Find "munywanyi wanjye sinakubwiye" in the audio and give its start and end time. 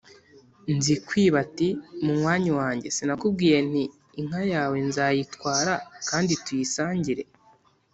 2.03-3.57